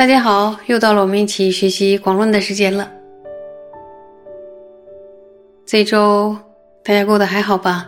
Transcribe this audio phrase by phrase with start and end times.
[0.00, 2.90] 大家好，又到了我们一起学习广论的时间了。
[5.66, 6.34] 这周
[6.82, 7.86] 大家过得还好吧？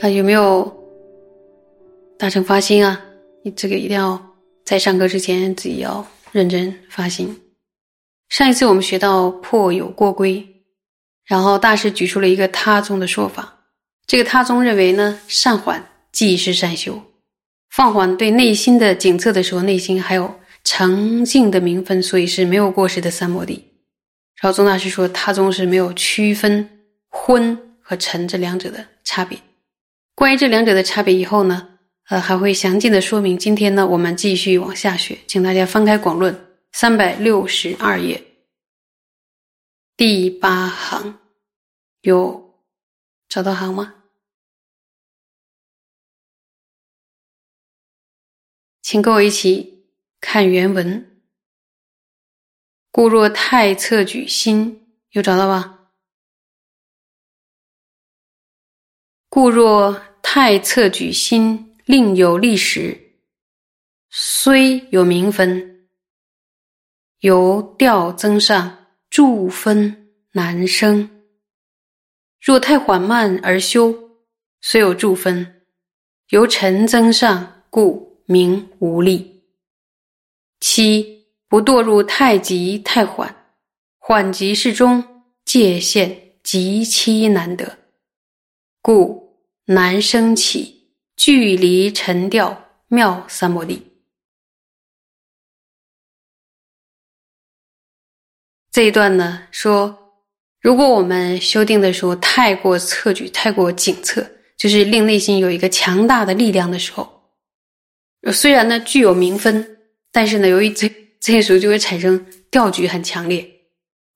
[0.00, 0.74] 啊，有没有
[2.18, 2.98] 达成发心啊？
[3.42, 4.18] 你这个一定要
[4.64, 6.02] 在上课之前自己要
[6.32, 7.38] 认真发心。
[8.30, 10.42] 上一次我们学到破有过归，
[11.26, 13.58] 然后大师举出了一个他宗的说法。
[14.06, 16.98] 这个他宗认为呢，善缓即是善修，
[17.68, 20.34] 放缓对内心的检测的时候，内心还有。
[20.70, 23.72] 澄净的明分，所以是没有过失的三摩地。
[24.34, 29.40] 然后宗大师说，他宗是没有区分昏和沉这两者的差别。
[30.14, 31.78] 关于这两者的差别，以后呢，
[32.10, 33.38] 呃，还会详尽的说明。
[33.38, 36.34] 今天呢，我们继续往下学，请大家翻开《广论》
[36.72, 38.22] 三百六十二页
[39.96, 41.18] 第八行，
[42.02, 42.52] 有
[43.26, 43.94] 找到行吗？
[48.82, 49.77] 请跟我一起。
[50.20, 51.22] 看原文，
[52.90, 55.92] 故若太侧举心，有找到吧？
[59.28, 63.20] 故若太侧举心，另有历史，
[64.10, 65.88] 虽有名分，
[67.20, 71.08] 由调增上，助分难生。
[72.40, 73.94] 若太缓慢而修，
[74.60, 75.64] 虽有助分，
[76.30, 79.37] 由沉增上，故名无力。
[80.60, 83.34] 七不堕入太急太缓，
[83.98, 87.78] 缓急适中，界限极其难得，
[88.82, 93.82] 故难升起距离沉调妙三摩地。
[98.72, 99.96] 这一段呢说，
[100.60, 107.32] 如果我们修订的时候太过侧举、太过紧侧，就是令内心有一个强大的力量的时候，
[108.32, 109.77] 虽然呢具有名分。
[110.10, 110.88] 但是呢，由于这
[111.20, 113.48] 这些时候就会产生调举很强烈，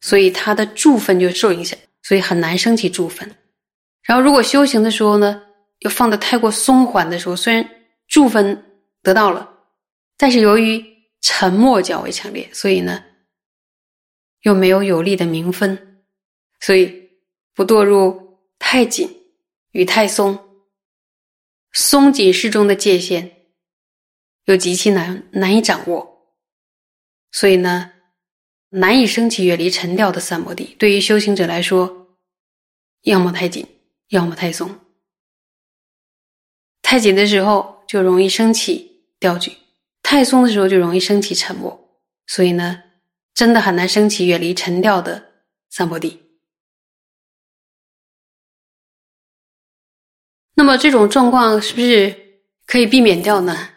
[0.00, 3.28] 所以它的助分就受影响，所以很难升起助分。
[4.02, 5.42] 然后如果修行的时候呢，
[5.80, 7.68] 又放的太过松缓的时候，虽然
[8.08, 9.48] 助分得到了，
[10.16, 10.84] 但是由于
[11.20, 13.04] 沉默较为强烈，所以呢，
[14.42, 16.04] 又没有有力的明分，
[16.60, 17.10] 所以
[17.54, 19.08] 不堕入太紧
[19.72, 20.38] 与太松，
[21.72, 23.30] 松紧适中的界限。
[24.44, 26.34] 又极其难难以掌握，
[27.30, 27.92] 所以呢，
[28.70, 30.74] 难以升起远离沉掉的三摩地。
[30.78, 32.08] 对于修行者来说，
[33.02, 33.66] 要么太紧，
[34.08, 34.80] 要么太松。
[36.82, 39.52] 太紧的时候就容易升起调举，
[40.02, 42.00] 太松的时候就容易升起沉默。
[42.26, 42.82] 所以呢，
[43.34, 45.32] 真的很难升起远离沉掉的
[45.70, 46.20] 三摩地。
[50.54, 53.70] 那么这种状况是不是可以避免掉呢？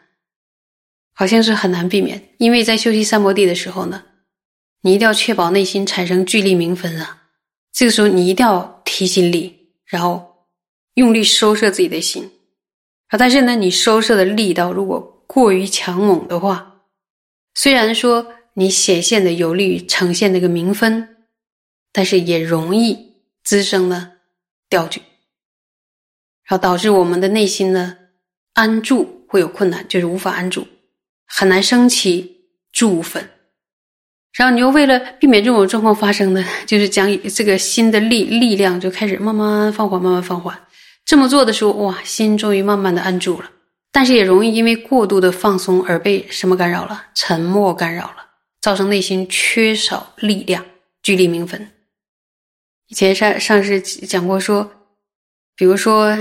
[1.18, 4.04] 好像是很难避免，因为在修习三摩地的时候呢，
[4.82, 7.24] 你一定要确保内心产生聚力明分啊。
[7.72, 10.46] 这个时候你一定要提心力，然后
[10.96, 12.30] 用力收摄自己的心
[13.08, 13.18] 啊。
[13.18, 16.82] 但是呢，你收摄的力道如果过于强猛的话，
[17.54, 21.16] 虽然说你显现的有利于呈现那个明分，
[21.94, 24.12] 但是也容易滋生呢
[24.68, 25.02] 掉举，
[26.44, 27.98] 然后导致我们的内心呢
[28.54, 30.68] 安住会有困难，就是无法安住。
[31.28, 32.42] 很难升起
[32.72, 33.30] 助分，
[34.34, 40.60] 然后你又为了避免这种状况发生呢，就是将这个心的力力量就开始慢慢放缓，慢慢放缓。
[41.06, 43.50] 这么做的时候，哇，心终于慢慢的安住了。
[43.92, 47.06] 但是也容易因为过度的放松而被什么干扰了？
[47.16, 48.26] 沉默干扰了，
[48.60, 50.66] 造成内心缺少力量，
[51.02, 51.72] 聚力明分。
[52.88, 54.70] 以前上上师讲过说，
[55.56, 56.18] 比如说，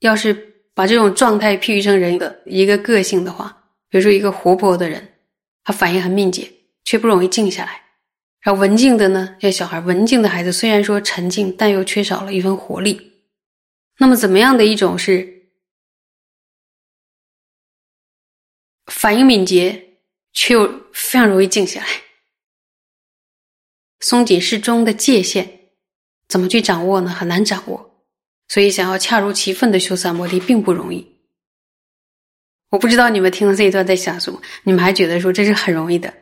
[0.00, 0.32] 要是
[0.74, 3.61] 把这种状态譬喻成人的一个个性的话。
[3.92, 5.18] 比如说，一个活泼的人，
[5.64, 6.50] 他反应很敏捷，
[6.82, 7.72] 却不容易静下来；
[8.40, 13.12] 然后文静的呢，像小孩，文静的孩子虽然说沉静，但又缺少了一份活力。
[13.98, 15.50] 那么，怎么样的一种是
[18.86, 19.98] 反应敏捷，
[20.32, 21.86] 却又非常容易静下来？
[24.00, 25.68] 松紧适中的界限，
[26.26, 27.10] 怎么去掌握呢？
[27.10, 28.06] 很难掌握。
[28.48, 31.06] 所以，想要恰如其分的修三摩地，并不容易。
[32.72, 36.12] 我不知道你们听了这一段在想什么，你们还觉得说这是很容易的？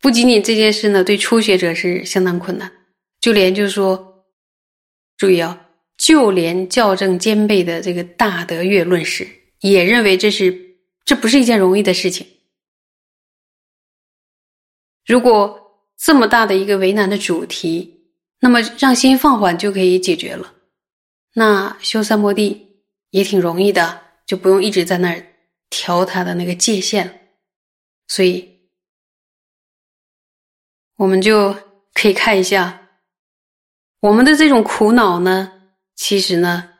[0.00, 2.70] 不仅仅这件事呢，对初学者是相当困难，
[3.20, 4.26] 就连就是说，
[5.16, 9.24] 注意啊，就连校正兼备的这个大德月论师
[9.60, 12.26] 也认为这是这不是一件容易的事情。
[15.06, 18.10] 如果这么大的一个为难的主题，
[18.40, 20.52] 那么让心放缓就可以解决了，
[21.34, 25.24] 那修三摩地也挺容易的，就不用一直在那儿。
[25.70, 27.10] 调他的那个界限，
[28.08, 28.70] 所以
[30.96, 31.52] 我们就
[31.92, 32.88] 可以看一下
[34.00, 36.70] 我们的这种苦恼呢，其实呢，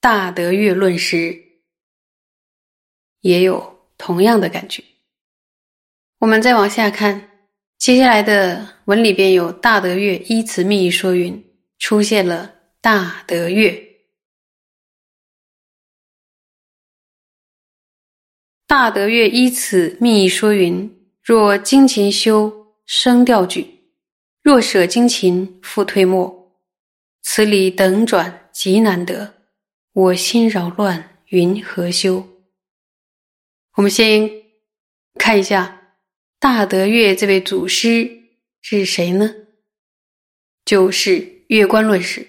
[0.00, 1.42] 大德月论师
[3.20, 4.82] 也有同样的感觉。
[6.18, 7.30] 我们再往下看，
[7.78, 11.44] 接下来的文里边有大德月依词密说云，
[11.78, 13.91] 出现了大德月。
[18.72, 20.90] 大德月依此密意说云。
[21.22, 23.66] 若精勤修声调举，
[24.42, 26.50] 若舍精勤复退没，
[27.20, 29.34] 此理等转极难得。
[29.92, 32.26] 我心扰乱，云何修？
[33.74, 34.30] 我们先
[35.18, 35.98] 看一下
[36.40, 38.22] 大德月这位祖师
[38.62, 39.34] 是谁呢？
[40.64, 42.26] 就是月观论师。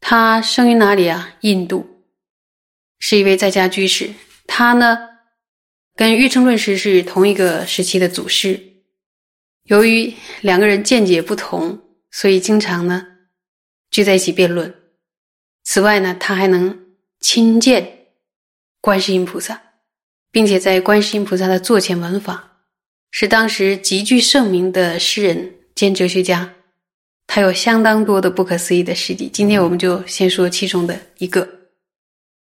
[0.00, 1.38] 他生于哪里啊？
[1.40, 2.04] 印度，
[2.98, 4.10] 是一位在家居士。
[4.46, 5.06] 他呢？
[6.00, 8.58] 跟月称论师是同一个时期的祖师，
[9.64, 11.78] 由于两个人见解不同，
[12.10, 13.06] 所以经常呢
[13.90, 14.74] 聚在一起辩论。
[15.62, 16.86] 此外呢，他还能
[17.20, 18.06] 亲见
[18.80, 19.60] 观世音菩萨，
[20.32, 22.50] 并且在观世音菩萨的座前闻法，
[23.10, 26.54] 是当时极具盛名的诗人兼哲学家。
[27.26, 29.28] 他有相当多的不可思议的事迹。
[29.30, 31.46] 今天我们就先说其中的一个。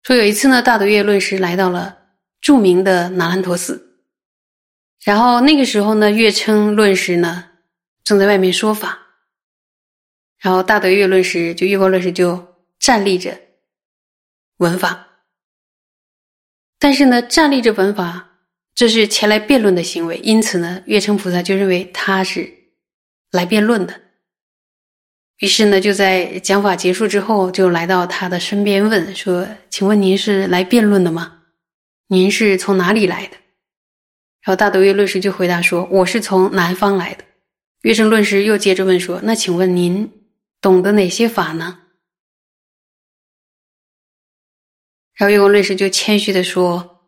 [0.01, 1.99] 说有一次呢，大德月论师来到了。
[2.43, 4.01] 著名的那兰陀寺，
[5.05, 7.51] 然后那个时候呢，月称论师呢
[8.03, 8.99] 正在外面说法，
[10.41, 13.39] 然后大德月论师就月光论师就站立着
[14.57, 15.07] 闻法，
[16.77, 18.31] 但是呢，站立着闻法
[18.75, 22.53] 这是前来辩论的行为，因此呢，月称菩萨就认为他是
[23.31, 24.01] 来辩论的，
[25.37, 31.29] 于是呢，就在讲法结束之后，就来到他的身边问说：“请问您是来辩论的吗？”
[32.13, 33.37] 您是从哪里来的？
[34.41, 37.25] 然后大德月论师就回答说：“我是从南方来的。”
[37.81, 40.11] 月生论师又接着问说：“那请问您
[40.61, 41.79] 懂得哪些法呢？”
[45.17, 47.01] 然后月光论师就谦虚的说：“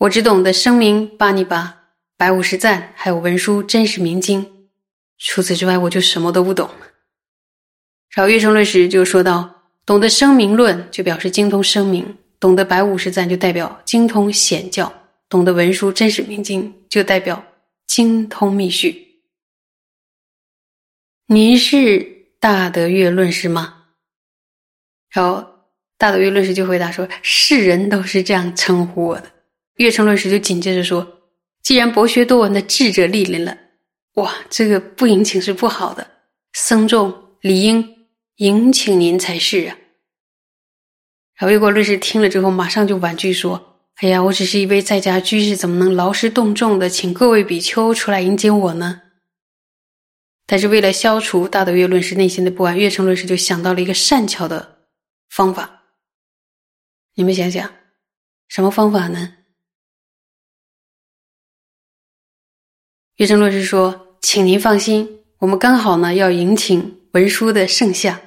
[0.00, 4.70] 我只懂得声明巴尼巴、白五十赞，还有文殊真实明经。
[5.18, 6.70] 除此之外，我就什么都不懂。”
[8.08, 14.92] 然后月生论师就说道：“懂得声明论，就表示精通声明。”懂得白五十赞就代表精通显教，
[15.28, 17.44] 懂得文殊真实明经就代表
[17.86, 19.22] 精通密续。
[21.26, 23.84] 您是大德月论师吗？
[25.10, 25.46] 然后
[25.96, 29.30] 大德月论师就回答说：“世人都是这样称呼我的。”
[29.76, 31.22] 月称论师就紧接着说
[31.62, 33.56] ：“既然博学多闻的智者莅临了，
[34.14, 36.06] 哇，这个不迎请是不好的，
[36.52, 39.78] 僧众理应迎请您才是啊。”
[41.36, 49.02] 然后月光论师听了之后，马上就婉拒说：“哎呀，我只是一位在家居士，怎么能劳师动众的请各位比丘出来迎接我呢？”
[50.46, 54.78] 但是为了消除大德月论师内心的不安，月称论师就想到了一个善巧的
[55.30, 55.82] 方法。
[57.14, 57.72] 你们想想，
[58.48, 59.34] 什么方法呢？
[63.16, 68.20] 月称论师说：“请您放心，我们刚好呢要迎请文殊的圣像。”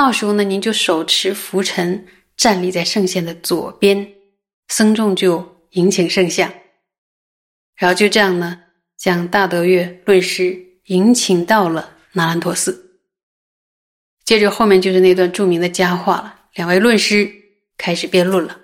[0.00, 4.14] 到时候呢，您就手持拂尘，站立在圣像的左边，
[4.68, 6.50] 僧众就迎请圣像，
[7.76, 8.62] 然后就这样呢，
[8.96, 13.02] 将大德月论师迎请到了那兰陀寺。
[14.24, 17.30] 接着后面就是那段著名的佳话了，两位论师
[17.76, 18.58] 开始辩论了。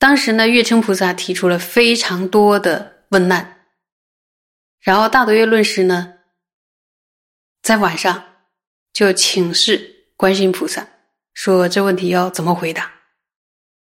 [0.00, 3.60] 当时呢，月称菩萨提出了非常多的问难，
[4.80, 6.14] 然后大德月论师呢，
[7.62, 8.24] 在晚上。
[8.96, 10.88] 就请示观世音菩萨，
[11.34, 12.90] 说这问题要怎么回答。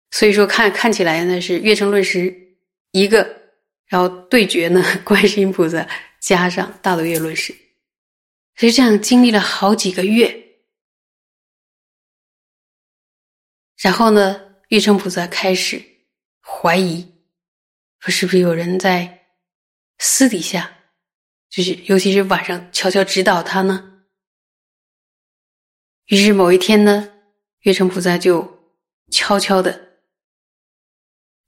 [0.09, 2.35] 所以说，看看起来呢是月称论师
[2.93, 3.19] 一个，
[3.85, 5.87] 然后对决呢 观世音菩萨
[6.19, 7.55] 加上大德月论师，
[8.55, 10.35] 所以这样经历了好几个月。
[13.79, 15.79] 然后呢，月称菩萨开始
[16.41, 17.07] 怀疑，
[17.99, 19.27] 说是不是有人在
[19.99, 20.75] 私底下，
[21.51, 23.93] 就是尤其是晚上悄悄指导他呢？
[26.07, 27.09] 于是某一天呢，
[27.61, 28.59] 月城菩萨就
[29.11, 29.89] 悄悄的，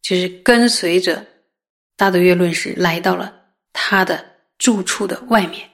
[0.01, 1.25] 就是跟随着
[1.95, 4.25] 大德月论师来到了他的
[4.57, 5.69] 住处的外面，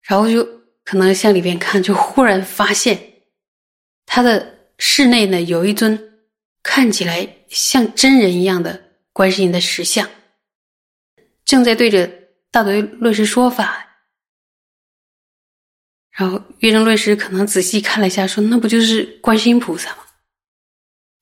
[0.00, 0.42] 然后就
[0.84, 2.98] 可能向里边看，就忽然发现
[4.06, 6.18] 他的室内呢有一尊
[6.62, 10.08] 看起来像真人一样的观世音的石像，
[11.44, 12.10] 正在对着
[12.50, 13.84] 大德月论师说法。
[16.18, 19.98] 然后月正论师可能仔细看了一下，说：“那不就是观世音菩萨吗？”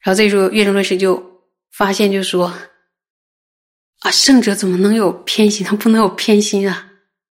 [0.00, 1.22] 然后这时候月正论师就
[1.70, 2.46] 发现，就说
[4.00, 5.66] ：“啊，圣者怎么能有偏心？
[5.66, 6.92] 他不能有偏心啊！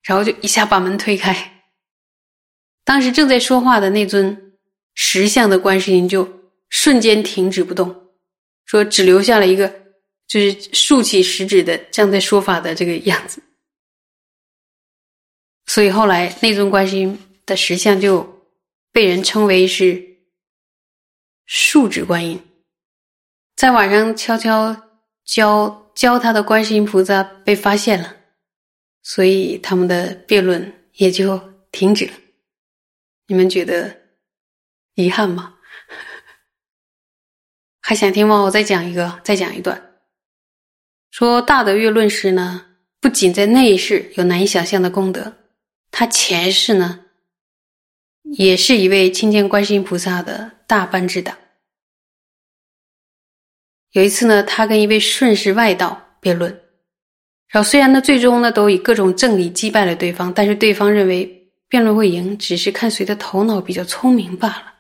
[0.03, 1.65] 然后就一下把门推开。
[2.85, 4.53] 当时正在说话的那尊
[4.93, 6.29] 石像的观世音就
[6.69, 8.13] 瞬间停止不动，
[8.67, 9.67] 说只留下了一个
[10.29, 13.43] 就是竖起食指的这样在说法的这个样子。
[15.65, 18.43] 所以后来那尊观世音的石像就
[18.93, 20.19] 被人称为是
[21.47, 22.43] 竖指观音。
[23.55, 24.91] 在晚上悄悄
[25.25, 28.15] 教教他的观世音菩萨被发现了，
[29.03, 31.41] 所以他们的辩论也就
[31.73, 32.12] 停止了。
[33.29, 34.03] 你们觉得
[34.95, 35.55] 遗憾吗？
[37.81, 38.43] 还想听吗？
[38.43, 39.95] 我再讲一个，再讲一段。
[41.11, 45.33] 说大德月论师呢，不仅在内世有难以想象的功德，
[45.91, 47.06] 他前世呢，
[48.33, 51.37] 也是一位亲见观世音菩萨的大班智达。
[53.92, 56.50] 有一次呢，他跟一位顺势外道辩论，
[57.49, 61.35] 然后虽然呢，最终呢，都以各种正理击败了对方，但是对方认为。
[61.68, 64.75] 辩论会赢，只是看谁的头脑比较聪明罢了。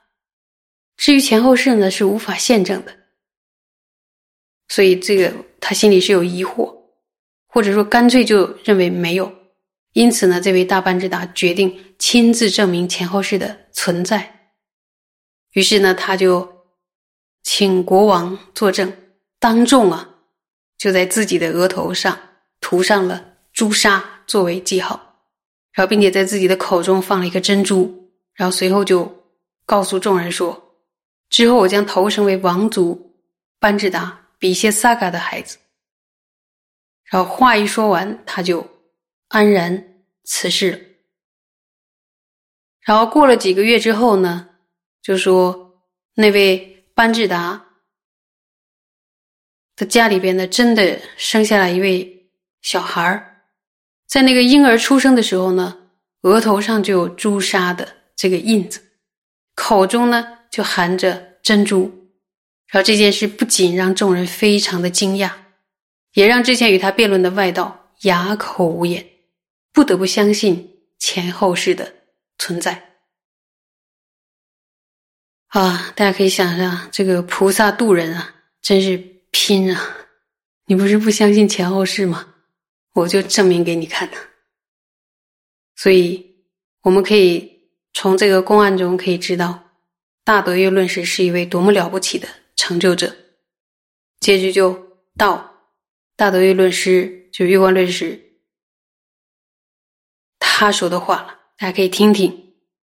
[0.96, 2.96] 至于前后事呢，是无法验证的。
[4.68, 6.72] 所以这个他心里是有疑惑，
[7.48, 9.34] 或者说干脆就认为没有。
[9.94, 14.50] 因此呢，这位大班智达决定亲自证明前后世的存在。
[15.52, 16.64] 于是呢，他就
[17.42, 18.92] 请国王作证，
[19.38, 20.08] 当众啊，
[20.76, 22.18] 就在自己的额头上
[22.60, 25.02] 涂上了朱砂作为记号。
[25.72, 29.24] 然后，并且在自己的口中放了一个珍珠，然后随后就
[29.66, 30.74] 告诉众人说
[31.28, 33.14] ：“之后我将投生为王族
[33.58, 35.58] 班智达比谢萨嘎的孩子。”
[37.04, 38.66] 然后话一说完，他就
[39.28, 40.78] 安然辞世了。
[42.86, 44.48] 然后过了几个月之后呢，
[45.02, 45.82] 就说
[46.14, 47.66] 那位班智达
[49.74, 52.30] 的家里边呢，真的生下了一位
[52.62, 53.42] 小孩儿。
[54.06, 55.76] 在那个婴儿出生的时候呢，
[56.22, 58.80] 额头上就有朱砂的这个印子，
[59.56, 61.92] 口中呢就含着珍珠，
[62.68, 65.32] 然后这件事不仅让众人非常的惊讶，
[66.12, 69.04] 也让之前与他辩论的外道哑口无言，
[69.72, 71.94] 不得不相信前后世的。
[72.38, 72.98] 存在。
[75.48, 78.96] 啊，大家可以想象，这个菩萨渡人啊，真是
[79.30, 79.96] 拼啊！
[80.66, 82.34] 你不是不相信前后世吗？
[82.94, 84.16] 我就证明给你看的，
[85.76, 86.34] 所以
[86.82, 89.70] 我们可以从这个公案中可以知道，
[90.24, 92.26] 大德月论师是一位多么了不起的
[92.56, 93.14] 成就者。
[94.18, 95.70] 结局就到
[96.16, 98.40] 大德月论师，就月光论师，
[100.38, 102.54] 他说的话了，大家可以听听。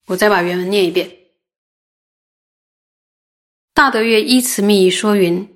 [0.07, 1.09] 我再把原文念一遍：
[3.73, 5.47] 大德月依此密说云：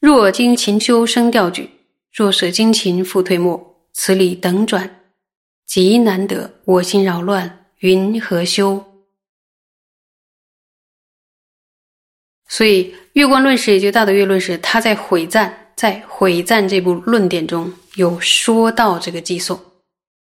[0.00, 1.70] 若经勤修生调举。
[2.12, 5.02] 若舍精勤复退没，此理等转，
[5.66, 6.50] 极难得。
[6.64, 8.82] 我心扰乱，云何修？
[12.48, 19.60] 所以，月光论师也就大德月论师，他在毁赞，在毁赞这部论点中有说到这个寄送。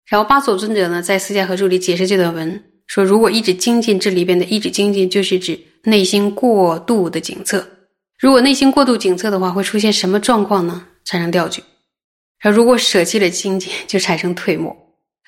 [0.08, 7.66] 然后，八所尊者呢，在私家合注里解释这段文，说如果一指精进，这里边的一指精进就是指内心过度的警测。
[8.20, 10.86] 如果内心过度警测的话，会出现什么状况呢？
[11.06, 11.64] 产生调举。
[12.42, 14.76] 而如果舍弃了精进，就产生退没。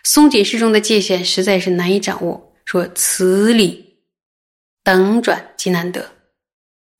[0.03, 2.53] 松紧适中的界限实在是难以掌握。
[2.65, 3.85] 说此理
[4.83, 6.05] 等转极难得。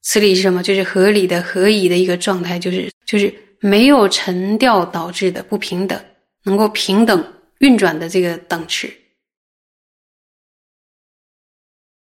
[0.02, 0.64] 此理是什么？
[0.64, 6.00] 就是合理的、合宜的一个状态，就是就是没有沉掉导致的不平等，
[6.44, 7.24] 能够平等
[7.66, 8.96] 运转的这个等持，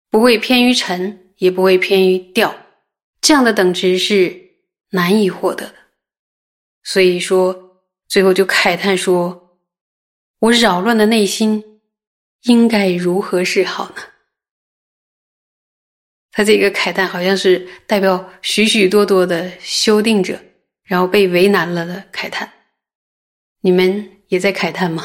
[0.10, 2.56] 不会偏于沉，也不会偏于掉，
[3.22, 4.52] 这样的等值是
[4.90, 5.76] 难以获得的。
[6.84, 7.64] 所以说。
[8.08, 9.58] 最后就慨叹说
[10.40, 11.82] ：“我扰乱的内心，
[12.44, 13.96] 应该如何是好呢？”
[16.32, 20.40] 他这个慨叹好像是代表许许多多的修订者，
[20.84, 22.54] 然后被为难了的慨叹。
[23.62, 25.04] 你们也在慨叹吗？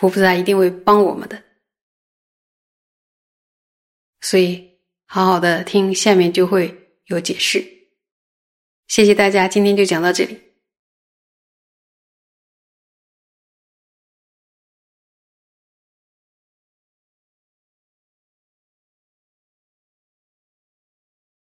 [0.00, 1.44] 佛菩萨一定会帮我们的，
[4.22, 4.66] 所以
[5.04, 7.62] 好好的听，下面就会有解释。
[8.88, 10.40] 谢谢大家，今天就讲到这里。